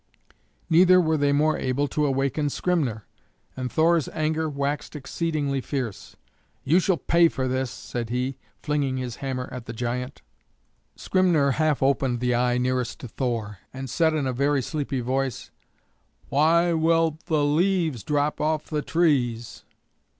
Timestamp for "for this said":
7.27-8.09